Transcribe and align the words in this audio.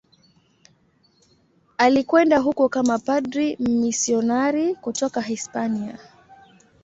Alikwenda 1.77 2.37
huko 2.39 2.69
kama 2.69 2.99
padri 2.99 3.57
mmisionari 3.59 4.75
kutoka 4.75 5.21
Hispania. 5.21 5.99